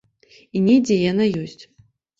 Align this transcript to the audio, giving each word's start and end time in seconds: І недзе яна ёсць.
І 0.55 0.63
недзе 0.69 0.99
яна 1.11 1.31
ёсць. 1.47 1.63